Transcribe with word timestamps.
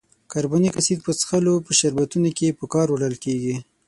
کاربونیک 0.31 0.73
اسید 0.79 0.99
په 1.05 1.11
څښلو 1.19 1.53
په 1.65 1.71
شربتونو 1.79 2.29
کې 2.37 2.57
په 2.59 2.65
کار 2.73 2.87
وړل 2.89 3.15
کیږي. 3.23 3.55